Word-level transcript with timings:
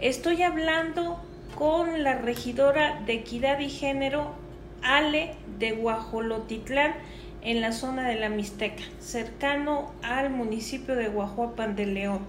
Estoy 0.00 0.44
hablando 0.44 1.20
con 1.56 2.04
la 2.04 2.14
regidora 2.14 3.00
de 3.04 3.14
Equidad 3.14 3.58
y 3.58 3.68
Género, 3.68 4.32
Ale 4.80 5.34
de 5.58 5.72
Guajolotitlán, 5.72 6.94
en 7.42 7.60
la 7.60 7.72
zona 7.72 8.08
de 8.08 8.14
la 8.14 8.28
Mixteca, 8.28 8.84
cercano 9.00 9.92
al 10.02 10.30
municipio 10.30 10.94
de 10.94 11.08
Guajuapan 11.08 11.74
de 11.74 11.86
León. 11.86 12.20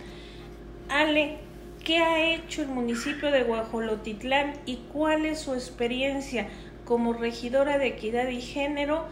Ale, 0.90 1.38
¿qué 1.86 2.00
ha 2.00 2.34
hecho 2.34 2.64
el 2.64 2.70
municipio 2.70 3.30
de 3.30 3.44
Guajolotitlán 3.44 4.54
y 4.66 4.78
cuál 4.92 5.28
es 5.28 5.38
su 5.38 5.54
experiencia 5.54 6.48
como 6.86 7.14
regidora 7.14 7.78
de 7.78 7.90
Equidad 7.90 8.30
y 8.30 8.42
Género 8.42 9.06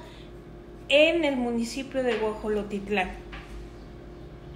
en 0.90 1.26
el 1.26 1.36
municipio 1.36 2.02
de 2.02 2.18
Guajolotitlán? 2.18 3.12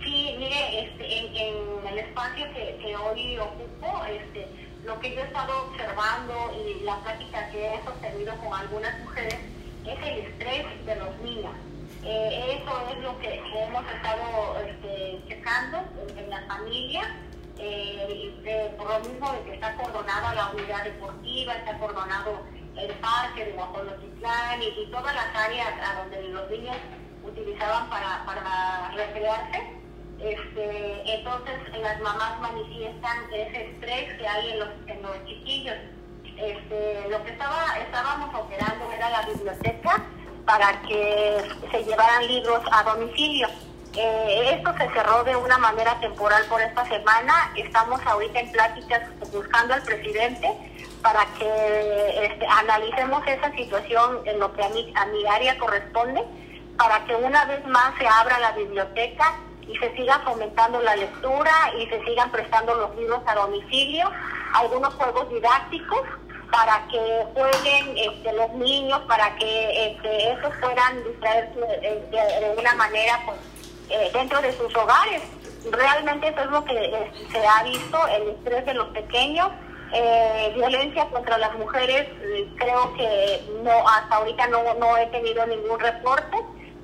Sí, 0.03 0.35
mire, 0.39 0.85
este, 0.85 1.19
en, 1.19 1.35
el 1.35 1.70
espacio 2.11 2.45
que, 2.53 2.95
hoy 2.97 3.37
ocupo, 3.37 4.03
este, 4.05 4.45
lo 4.83 4.99
que 4.99 5.15
yo 5.15 5.21
he 5.21 5.23
estado 5.23 5.67
observando 5.67 6.51
y 6.53 6.83
la 6.83 6.97
práctica 6.99 7.49
que 7.51 7.73
he 7.73 7.83
sostenido 7.85 8.35
con 8.35 8.53
algunas 8.53 8.99
mujeres 8.99 9.37
es 9.85 9.99
el 9.99 10.19
estrés 10.25 10.85
de 10.85 10.95
los 10.97 11.15
niños. 11.21 11.53
Eh, 12.03 12.59
eso 12.61 12.89
es 12.91 12.97
lo 12.99 13.17
que, 13.19 13.35
hemos 13.35 13.85
estado 13.85 14.57
este, 14.67 15.21
checando 15.27 15.77
en, 16.17 16.29
la 16.29 16.41
familia, 16.47 17.15
eh, 17.57 18.73
por 18.77 18.89
lo 18.89 18.99
mismo 18.99 19.31
de 19.31 19.41
que 19.43 19.53
está 19.53 19.67
acordonada 19.67 20.33
la 20.33 20.49
unidad 20.49 20.83
deportiva, 20.83 21.53
está 21.53 21.71
acordonado 21.71 22.41
el 22.75 22.91
parque 22.95 23.45
de 23.45 23.51
Guajolotitlán 23.53 24.61
y, 24.61 24.65
y 24.65 24.91
todas 24.91 25.15
las 25.15 25.33
áreas 25.33 25.69
a 25.85 26.01
donde 26.01 26.23
los 26.29 26.49
niños 26.49 26.75
utilizaban 27.23 27.89
para, 27.89 28.25
para 28.25 28.91
recrearse 28.95 29.80
este, 30.23 31.15
entonces 31.15 31.55
las 31.81 31.99
mamás 32.01 32.39
manifiestan 32.39 33.17
ese 33.33 33.71
estrés 33.71 34.17
que 34.17 34.27
hay 34.27 34.51
en 34.51 34.59
los, 34.59 34.69
en 34.87 35.01
los 35.01 35.25
chiquillos. 35.25 35.75
Este, 36.37 37.09
lo 37.09 37.23
que 37.23 37.31
estaba, 37.31 37.77
estábamos 37.79 38.33
operando 38.33 38.91
era 38.91 39.09
la 39.09 39.21
biblioteca 39.23 40.03
para 40.45 40.81
que 40.83 41.37
se 41.71 41.83
llevaran 41.83 42.27
libros 42.27 42.61
a 42.71 42.83
domicilio. 42.83 43.47
Eh, 43.95 44.55
esto 44.55 44.71
se 44.77 44.89
cerró 44.91 45.23
de 45.23 45.35
una 45.35 45.57
manera 45.57 45.99
temporal 45.99 46.43
por 46.45 46.61
esta 46.61 46.85
semana. 46.85 47.51
Estamos 47.55 47.99
ahorita 48.05 48.39
en 48.39 48.51
pláticas 48.51 49.01
buscando 49.31 49.73
al 49.73 49.83
presidente 49.83 50.49
para 51.01 51.25
que 51.37 52.25
este, 52.25 52.45
analicemos 52.47 53.25
esa 53.27 53.51
situación 53.53 54.19
en 54.25 54.39
lo 54.39 54.53
que 54.53 54.63
a 54.63 54.69
mi, 54.69 54.93
a 54.95 55.05
mi 55.07 55.25
área 55.25 55.57
corresponde, 55.57 56.23
para 56.77 57.03
que 57.05 57.15
una 57.15 57.45
vez 57.45 57.65
más 57.65 57.93
se 57.97 58.07
abra 58.07 58.39
la 58.39 58.51
biblioteca 58.51 59.35
y 59.71 59.77
se 59.77 59.95
siga 59.95 60.19
fomentando 60.19 60.81
la 60.81 60.95
lectura 60.95 61.51
y 61.79 61.87
se 61.87 62.03
sigan 62.03 62.31
prestando 62.31 62.75
los 62.75 62.95
libros 62.95 63.21
a 63.25 63.35
domicilio, 63.35 64.09
algunos 64.53 64.93
juegos 64.95 65.29
didácticos 65.29 66.01
para 66.51 66.85
que 66.87 67.25
jueguen 67.33 67.97
este, 67.97 68.33
los 68.33 68.51
niños, 68.55 68.99
para 69.07 69.33
que 69.37 69.91
este, 69.91 70.33
esos 70.33 70.53
puedan 70.59 71.03
distraerse 71.05 71.59
de, 71.59 72.55
una 72.57 72.75
manera 72.75 73.21
pues, 73.25 73.37
eh, 73.89 74.11
dentro 74.13 74.41
de 74.41 74.51
sus 74.51 74.75
hogares. 74.75 75.21
Realmente 75.71 76.27
eso 76.27 76.41
es 76.41 76.47
lo 76.47 76.65
que 76.65 76.73
eh, 76.73 77.11
se 77.31 77.47
ha 77.47 77.63
visto, 77.63 78.07
el 78.07 78.29
estrés 78.31 78.65
de 78.65 78.73
los 78.73 78.87
pequeños, 78.89 79.49
eh, 79.93 80.51
violencia 80.55 81.05
contra 81.07 81.37
las 81.37 81.53
mujeres, 81.57 82.09
creo 82.57 82.93
que 82.95 83.41
no 83.63 83.87
hasta 83.87 84.15
ahorita 84.17 84.47
no, 84.47 84.73
no 84.75 84.97
he 84.97 85.05
tenido 85.07 85.45
ningún 85.45 85.79
reporte 85.79 86.37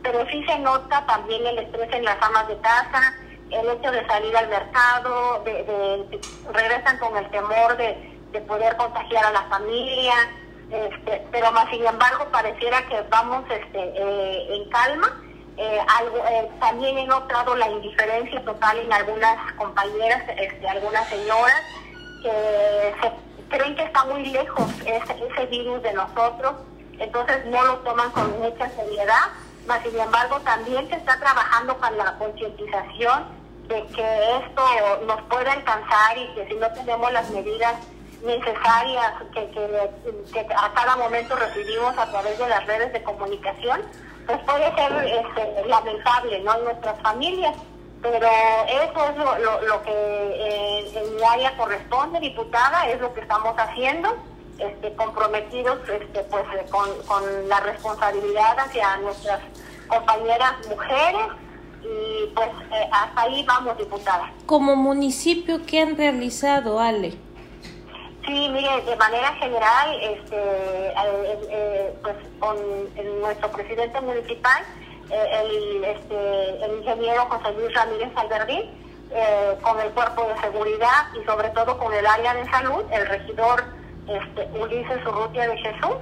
pero 0.07 0.25
sí 0.31 0.41
se 0.45 0.57
nota 0.59 1.05
también 1.05 1.45
el 1.45 1.59
estrés 1.59 1.91
en 1.91 2.05
las 2.05 2.21
amas 2.21 2.47
de 2.47 2.57
casa, 2.59 3.13
el 3.51 3.69
hecho 3.69 3.91
de 3.91 4.07
salir 4.07 4.37
al 4.37 4.47
mercado, 4.47 5.43
de, 5.43 6.21
regresan 6.53 6.97
con 6.99 7.17
el 7.17 7.29
temor 7.29 7.75
de, 7.75 8.15
poder 8.47 8.77
contagiar 8.77 9.25
a 9.25 9.31
la 9.31 9.41
familia, 9.45 10.13
este, 10.69 11.25
pero 11.31 11.51
más 11.51 11.67
sin 11.71 11.83
embargo 11.83 12.25
pareciera 12.31 12.85
que 12.87 13.01
vamos 13.09 13.43
este, 13.49 13.79
eh, 13.79 14.55
en 14.55 14.69
calma. 14.69 15.23
Eh, 15.57 15.79
eh, 16.29 16.51
también 16.59 16.99
he 16.99 17.07
notado 17.07 17.55
la 17.55 17.67
indiferencia 17.67 18.45
total 18.45 18.77
en 18.77 18.93
algunas 18.93 19.53
compañeras, 19.53 20.21
este, 20.37 20.69
algunas 20.69 21.09
señoras, 21.09 21.63
que 22.21 22.93
se, 23.01 23.11
creen 23.49 23.75
que 23.75 23.83
está 23.83 24.05
muy 24.05 24.23
lejos 24.27 24.69
ese, 24.85 25.25
ese 25.31 25.45
virus 25.47 25.81
de 25.81 25.93
nosotros, 25.93 26.53
entonces 26.99 27.43
no 27.47 27.63
lo 27.65 27.77
toman 27.79 28.11
con 28.11 28.39
mucha 28.39 28.69
seriedad 28.69 29.31
sin 29.83 29.99
embargo, 29.99 30.39
también 30.41 30.87
se 30.89 30.95
está 30.95 31.19
trabajando 31.19 31.77
con 31.77 31.97
la 31.97 32.17
concientización 32.17 33.25
de 33.67 33.85
que 33.87 34.37
esto 34.37 34.63
nos 35.05 35.21
puede 35.23 35.49
alcanzar 35.49 36.17
y 36.17 36.33
que 36.33 36.47
si 36.47 36.55
no 36.55 36.71
tenemos 36.71 37.11
las 37.11 37.29
medidas 37.31 37.75
necesarias 38.23 39.13
que, 39.33 40.47
a 40.55 40.73
cada 40.73 40.95
momento 40.95 41.35
recibimos 41.35 41.97
a 41.97 42.09
través 42.09 42.39
de 42.39 42.47
las 42.47 42.65
redes 42.65 42.93
de 42.93 43.03
comunicación, 43.03 43.81
pues 44.25 44.39
puede 44.39 44.73
ser 44.75 44.91
este, 45.05 45.67
lamentable 45.67 46.39
¿no? 46.41 46.55
en 46.55 46.63
nuestras 46.63 46.99
familias. 47.01 47.55
Pero 48.01 48.27
eso 48.27 49.09
es 49.09 49.17
lo, 49.17 49.61
lo, 49.61 49.81
que 49.81 49.91
eh, 49.91 50.91
en 50.93 51.15
mi 51.15 51.23
área 51.23 51.57
corresponde, 51.57 52.19
diputada, 52.19 52.87
es 52.89 53.01
lo 53.01 53.11
que 53.13 53.21
estamos 53.21 53.55
haciendo, 53.57 54.15
este, 54.59 54.93
comprometidos 54.95 55.79
este, 55.89 56.23
pues, 56.23 56.43
con, 56.69 56.89
con 57.05 57.49
la 57.49 57.59
responsabilidad 57.59 58.57
hacia 58.59 58.97
nuestras 58.97 59.39
compañeras 59.87 60.53
mujeres 60.67 61.27
y 61.81 62.27
pues 62.33 62.49
eh, 62.71 62.89
hasta 62.91 63.21
ahí 63.21 63.43
vamos, 63.43 63.77
diputada. 63.77 64.31
Como 64.45 64.75
municipio, 64.75 65.59
¿qué 65.65 65.81
han 65.81 65.97
realizado, 65.97 66.79
Ale? 66.79 67.11
Sí, 68.25 68.49
mire, 68.49 68.81
de 68.81 68.95
manera 68.97 69.33
general, 69.35 69.97
este, 70.01 70.93
eh, 71.49 71.93
pues 72.01 72.15
con 72.39 72.57
nuestro 73.21 73.51
presidente 73.51 74.01
municipal, 74.01 74.63
eh, 75.09 75.41
el, 75.41 75.83
este, 75.85 76.65
el 76.65 76.77
ingeniero 76.79 77.25
José 77.29 77.53
Luis 77.53 77.73
Ramírez 77.73 78.09
Alberdín, 78.15 78.87
con 79.61 79.79
el 79.79 79.89
cuerpo 79.91 80.27
de 80.27 80.41
seguridad 80.41 81.07
y 81.19 81.25
sobre 81.25 81.49
todo 81.51 81.77
con 81.77 81.93
el 81.93 82.05
área 82.05 82.33
de 82.33 82.45
salud, 82.49 82.83
el 82.91 83.07
regidor 83.07 83.63
este, 84.07 84.59
Ulises 84.59 85.05
Urrutia 85.05 85.47
de 85.47 85.57
Jesús, 85.57 85.97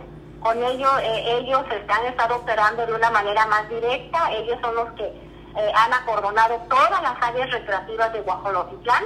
con 0.45 0.61
ello, 0.63 0.87
eh, 0.99 1.39
ellos 1.39 1.63
han 1.87 2.05
estado 2.05 2.35
operando 2.35 2.85
de 2.85 2.93
una 2.93 3.09
manera 3.09 3.47
más 3.47 3.67
directa, 3.67 4.31
ellos 4.31 4.59
son 4.61 4.75
los 4.75 4.91
que 4.91 5.05
eh, 5.05 5.71
han 5.73 5.91
acordonado 5.91 6.57
todas 6.69 7.01
las 7.01 7.15
áreas 7.19 7.49
recreativas 7.49 8.13
de 8.13 8.21
Guajolotitlán. 8.21 9.05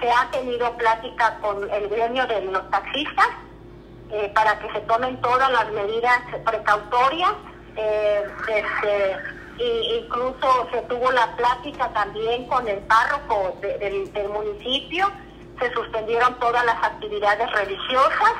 Se 0.00 0.10
ha 0.10 0.30
tenido 0.30 0.74
plática 0.78 1.36
con 1.42 1.70
el 1.70 1.86
gremio 1.90 2.26
de 2.26 2.40
los 2.46 2.70
taxistas 2.70 3.28
eh, 4.10 4.32
para 4.34 4.58
que 4.58 4.72
se 4.72 4.80
tomen 4.86 5.20
todas 5.20 5.52
las 5.52 5.70
medidas 5.70 6.18
precautorias. 6.46 7.32
Este, 7.76 9.16
incluso 9.98 10.66
se 10.72 10.80
tuvo 10.82 11.12
la 11.12 11.36
plática 11.36 11.88
también 11.92 12.46
con 12.46 12.66
el 12.66 12.78
párroco 12.78 13.54
del 13.60 14.28
municipio, 14.30 15.12
se 15.60 15.72
suspendieron 15.74 16.38
todas 16.40 16.64
las 16.64 16.82
actividades 16.82 17.50
religiosas. 17.52 18.32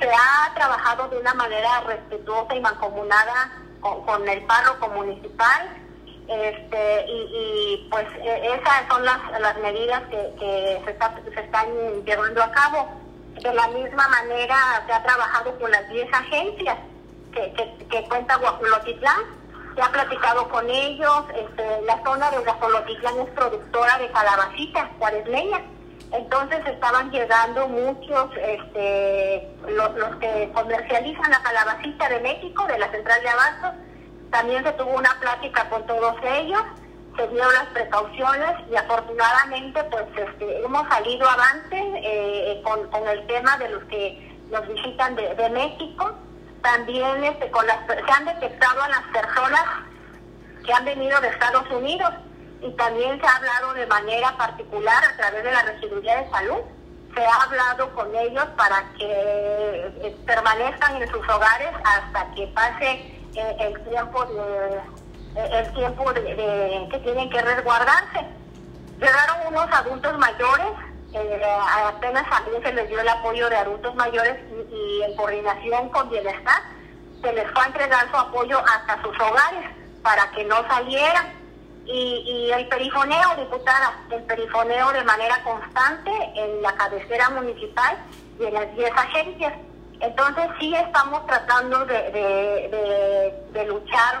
Se 0.00 0.08
ha 0.08 0.54
trabajado 0.54 1.08
de 1.08 1.18
una 1.18 1.34
manera 1.34 1.80
respetuosa 1.80 2.54
y 2.54 2.60
mancomunada 2.60 3.52
con, 3.80 4.28
el 4.28 4.42
párroco 4.46 4.88
municipal. 4.88 5.76
Este, 6.28 7.04
y, 7.08 7.88
pues 7.90 8.06
e, 8.22 8.54
esas 8.54 8.86
son 8.88 9.04
las, 9.04 9.18
las 9.40 9.58
medidas 9.58 10.02
que, 10.10 10.80
se, 10.84 11.34
se, 11.34 11.40
están 11.40 11.66
llevando 12.04 12.42
a 12.42 12.50
cabo. 12.52 12.88
De 13.34 13.52
la 13.52 13.68
misma 13.68 14.08
manera 14.08 14.56
se 14.86 14.92
ha 14.92 15.02
trabajado 15.02 15.58
con 15.58 15.70
las 15.70 15.88
10 15.88 16.12
agencias 16.12 16.78
que, 17.32 17.52
que, 17.52 17.86
que 17.86 18.08
cuenta 18.08 18.36
Guajolotitlán, 18.36 19.40
se 19.74 19.82
ha 19.82 19.90
platicado 19.90 20.48
con 20.48 20.68
ellos, 20.68 21.24
este, 21.34 21.82
la 21.82 22.02
zona 22.02 22.30
de 22.30 22.38
Guajolotitlán 22.38 23.20
es 23.20 23.28
productora 23.30 23.98
de 23.98 24.10
calabacitas 24.10 24.88
cuaresmeñas 24.98 25.62
entonces 26.12 26.58
estaban 26.66 27.10
llegando 27.10 27.68
muchos, 27.68 28.30
este, 28.36 29.48
los, 29.68 30.16
que 30.16 30.50
comercializan 30.52 31.30
la 31.30 31.42
calabacita 31.42 32.08
de 32.08 32.20
México, 32.20 32.66
de 32.66 32.78
la 32.78 32.90
central 32.90 33.22
de 33.22 33.28
abasto. 33.28 33.72
También 34.30 34.64
se 34.64 34.72
tuvo 34.72 34.90
una 34.90 35.16
plática 35.20 35.68
con 35.68 35.86
todos 35.86 36.16
ellos, 36.24 36.62
se 37.16 37.28
dieron 37.28 37.52
las 37.52 37.66
precauciones 37.66 38.50
y 38.70 38.76
afortunadamente 38.76 39.84
pues 39.84 40.04
este, 40.16 40.64
hemos 40.64 40.88
salido 40.88 41.28
avante 41.28 41.76
eh, 42.02 42.62
con, 42.62 43.08
el 43.08 43.26
tema 43.26 43.56
de 43.58 43.68
los 43.68 43.84
que 43.84 44.38
nos 44.50 44.66
visitan 44.66 45.14
de, 45.14 45.50
México. 45.50 46.12
También 46.62 47.24
este, 47.24 47.50
se 47.50 48.12
han 48.12 48.24
detectado 48.24 48.82
a 48.82 48.88
las 48.88 49.02
personas 49.12 49.64
que 50.64 50.72
han 50.72 50.84
venido 50.84 51.20
de 51.20 51.28
Estados 51.28 51.70
Unidos 51.70 52.10
y 52.62 52.70
también 52.72 53.20
se 53.20 53.26
ha 53.26 53.36
hablado 53.36 53.74
de 53.74 53.86
manera 53.86 54.36
particular 54.36 55.02
a 55.04 55.16
través 55.16 55.44
de 55.44 55.52
la 55.52 55.62
Regiduría 55.62 56.22
de 56.22 56.30
Salud. 56.30 56.60
Se 57.14 57.24
ha 57.24 57.42
hablado 57.42 57.92
con 57.94 58.14
ellos 58.14 58.44
para 58.56 58.84
que 58.96 59.06
eh, 59.06 60.16
permanezcan 60.26 61.02
en 61.02 61.10
sus 61.10 61.28
hogares 61.28 61.70
hasta 61.84 62.30
que 62.34 62.46
pase 62.48 62.90
eh, 63.34 63.56
el 63.58 63.84
tiempo 63.88 64.24
de 64.26 64.76
eh, 65.36 65.50
el 65.52 65.72
tiempo 65.74 66.12
de, 66.12 66.88
que 66.90 66.98
tienen 66.98 67.30
que 67.30 67.40
resguardarse. 67.40 68.26
Llegaron 68.98 69.46
unos 69.48 69.66
adultos 69.72 70.18
mayores 70.18 70.90
Eh, 71.12 71.42
apenas 71.86 72.28
también 72.30 72.62
se 72.62 72.72
les 72.72 72.88
dio 72.88 73.00
el 73.00 73.08
apoyo 73.08 73.48
de 73.48 73.56
adultos 73.56 73.94
mayores 73.96 74.36
y, 74.72 75.02
en 75.02 75.16
coordinación 75.16 75.88
con 75.88 76.08
bienestar 76.08 76.62
se 77.20 77.32
les 77.32 77.50
fue 77.50 77.62
a 77.64 77.66
entregar 77.66 78.08
su 78.10 78.16
apoyo 78.16 78.58
hasta 78.60 79.02
sus 79.02 79.18
hogares 79.18 79.68
para 80.02 80.30
que 80.30 80.44
no 80.44 80.56
salieran. 80.68 81.39
Y, 81.86 81.92
y 81.92 82.52
el 82.52 82.68
perifoneo, 82.68 83.36
diputada, 83.38 84.04
el 84.10 84.22
perifoneo 84.22 84.92
de 84.92 85.02
manera 85.04 85.42
constante 85.42 86.10
en 86.36 86.62
la 86.62 86.72
cabecera 86.74 87.30
municipal 87.30 87.98
y 88.38 88.44
en 88.44 88.54
las 88.54 88.76
10 88.76 88.92
agencias. 88.92 89.54
Entonces 90.00 90.44
sí 90.60 90.74
estamos 90.74 91.26
tratando 91.26 91.84
de, 91.86 93.34
de 93.52 93.66
luchar 93.66 94.20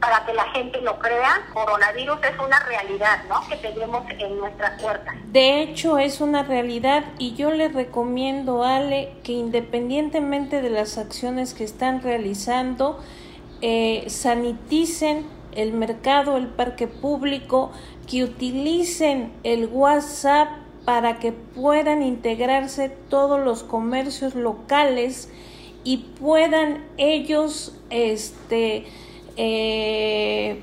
para 0.00 0.24
que 0.26 0.34
la 0.34 0.44
gente 0.50 0.80
lo 0.82 0.98
crea, 0.98 1.46
coronavirus 1.52 2.18
es 2.22 2.38
una 2.38 2.58
realidad, 2.60 3.24
¿no? 3.28 3.46
Que 3.48 3.56
tenemos 3.56 4.04
en 4.18 4.38
nuestras 4.38 4.80
puertas. 4.80 5.14
De 5.26 5.62
hecho, 5.62 5.98
es 5.98 6.20
una 6.20 6.42
realidad 6.42 7.04
y 7.18 7.34
yo 7.34 7.50
le 7.50 7.68
recomiendo, 7.68 8.62
Ale, 8.62 9.14
que 9.24 9.32
independientemente 9.32 10.60
de 10.60 10.70
las 10.70 10.98
acciones 10.98 11.54
que 11.54 11.64
están 11.64 12.02
realizando, 12.02 13.00
eh, 13.62 14.04
saniticen 14.08 15.26
el 15.56 15.72
mercado, 15.72 16.36
el 16.36 16.46
parque 16.46 16.86
público, 16.86 17.72
que 18.06 18.22
utilicen 18.22 19.32
el 19.42 19.66
WhatsApp 19.66 20.48
para 20.84 21.18
que 21.18 21.32
puedan 21.32 22.02
integrarse 22.02 22.88
todos 22.88 23.44
los 23.44 23.64
comercios 23.64 24.36
locales 24.36 25.28
y 25.82 25.98
puedan 26.18 26.84
ellos, 26.96 27.76
este, 27.90 28.86
eh, 29.36 30.62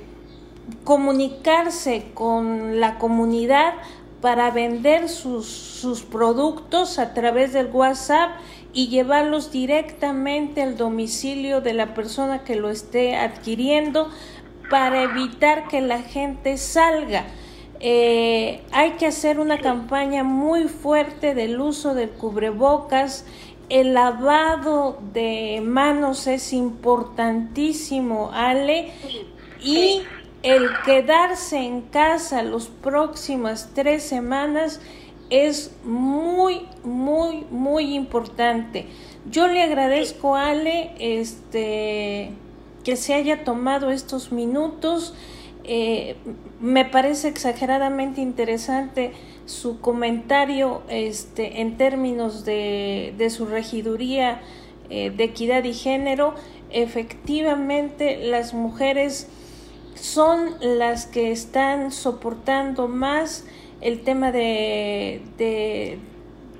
comunicarse 0.85 2.05
con 2.13 2.79
la 2.79 2.97
comunidad 2.97 3.73
para 4.21 4.51
vender 4.51 5.09
sus, 5.09 5.47
sus, 5.47 6.03
productos 6.03 6.97
a 6.97 7.13
través 7.13 7.51
del 7.51 7.67
WhatsApp 7.67 8.31
y 8.71 8.87
llevarlos 8.87 9.51
directamente 9.51 10.61
al 10.61 10.77
domicilio 10.77 11.59
de 11.59 11.73
la 11.73 11.93
persona 11.93 12.45
que 12.45 12.55
lo 12.55 12.69
esté 12.69 13.17
adquiriendo 13.17 14.09
para 14.69 15.03
evitar 15.03 15.67
que 15.67 15.81
la 15.81 16.01
gente 16.01 16.57
salga. 16.57 17.25
Eh, 17.79 18.61
hay 18.71 18.91
que 18.91 19.07
hacer 19.07 19.39
una 19.39 19.59
campaña 19.59 20.23
muy 20.23 20.69
fuerte 20.69 21.35
del 21.35 21.59
uso 21.59 21.93
del 21.93 22.09
cubrebocas 22.11 23.25
el 23.69 23.93
lavado 23.93 24.99
de 25.13 25.61
manos 25.63 26.27
es 26.27 26.53
importantísimo, 26.53 28.29
Ale, 28.33 28.91
y 29.63 30.01
el 30.43 30.67
quedarse 30.85 31.57
en 31.57 31.81
casa 31.81 32.43
las 32.43 32.67
próximas 32.67 33.71
tres 33.73 34.03
semanas 34.03 34.81
es 35.29 35.73
muy, 35.85 36.67
muy, 36.83 37.45
muy 37.49 37.95
importante. 37.95 38.87
Yo 39.29 39.47
le 39.47 39.63
agradezco, 39.63 40.35
Ale, 40.35 40.91
este, 40.99 42.33
que 42.83 42.95
se 42.95 43.13
haya 43.13 43.43
tomado 43.43 43.91
estos 43.91 44.31
minutos. 44.31 45.13
Eh, 45.65 46.15
me 46.59 46.83
parece 46.83 47.29
exageradamente 47.29 48.19
interesante 48.21 49.13
su 49.45 49.79
comentario 49.79 50.81
este, 50.89 51.61
en 51.61 51.77
términos 51.77 52.43
de, 52.43 53.13
de 53.17 53.29
su 53.29 53.45
regiduría 53.45 54.41
eh, 54.89 55.09
de 55.09 55.23
equidad 55.23 55.63
y 55.63 55.73
género, 55.73 56.35
efectivamente 56.69 58.17
las 58.27 58.53
mujeres 58.53 59.27
son 59.95 60.55
las 60.59 61.05
que 61.05 61.31
están 61.31 61.91
soportando 61.91 62.87
más 62.87 63.45
el 63.79 64.01
tema 64.01 64.31
de, 64.31 65.21
de, 65.37 65.97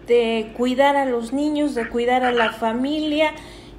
de, 0.08 0.52
cuidar 0.58 0.96
a 0.96 1.06
los 1.06 1.34
niños, 1.34 1.76
de 1.76 1.88
cuidar 1.90 2.24
a 2.24 2.32
la 2.32 2.54
familia 2.54 3.34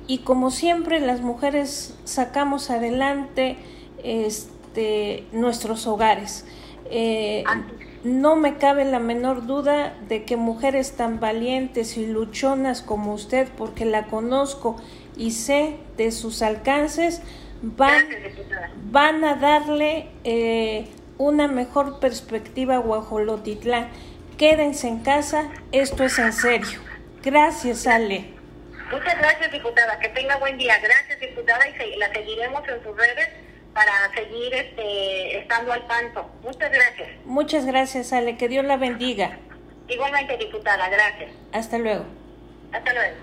y 0.06 0.18
como 0.18 0.50
siempre 0.50 1.00
las 1.00 1.20
mujeres 1.20 1.94
sacamos 2.04 2.70
adelante 2.70 3.56
este, 4.02 5.24
nuestros 5.32 5.86
hogares. 5.86 6.44
Eh, 6.90 7.44
no 8.04 8.36
me 8.36 8.56
cabe 8.58 8.84
la 8.84 8.98
menor 8.98 9.46
duda 9.46 9.96
de 10.08 10.24
que 10.24 10.36
mujeres 10.36 10.92
tan 10.92 11.20
valientes 11.20 11.96
y 11.96 12.06
luchonas 12.06 12.82
como 12.82 13.14
usted, 13.14 13.48
porque 13.56 13.86
la 13.86 14.06
conozco 14.06 14.76
y 15.16 15.30
sé 15.30 15.78
de 15.96 16.12
sus 16.12 16.42
alcances, 16.42 17.22
van, 17.62 18.04
van 18.90 19.24
a 19.24 19.36
darle 19.36 20.08
eh, 20.24 20.86
una 21.16 21.48
mejor 21.48 21.98
perspectiva 21.98 22.74
a 22.74 22.78
Guajolotitlán. 22.78 23.88
Quédense 24.36 24.88
en 24.88 24.98
casa, 24.98 25.48
esto 25.72 26.04
es 26.04 26.18
en 26.18 26.34
serio. 26.34 26.80
Gracias, 27.22 27.86
Ale. 27.86 28.33
Muchas 28.94 29.18
gracias, 29.18 29.50
diputada. 29.50 29.98
Que 29.98 30.08
tenga 30.10 30.36
buen 30.36 30.56
día. 30.56 30.78
Gracias, 30.78 31.18
diputada, 31.18 31.66
y 31.68 31.96
la 31.96 32.12
seguiremos 32.12 32.62
en 32.68 32.82
sus 32.84 32.96
redes 32.96 33.28
para 33.72 33.92
seguir 34.14 34.54
este, 34.54 35.38
estando 35.38 35.72
al 35.72 35.84
tanto. 35.88 36.30
Muchas 36.42 36.70
gracias. 36.70 37.08
Muchas 37.24 37.66
gracias, 37.66 38.12
Ale. 38.12 38.36
Que 38.36 38.48
Dios 38.48 38.64
la 38.64 38.76
bendiga. 38.76 39.38
Igualmente, 39.88 40.36
diputada. 40.36 40.88
Gracias. 40.88 41.32
Hasta 41.52 41.78
luego. 41.78 42.04
Hasta 42.72 42.92
luego. 42.92 43.16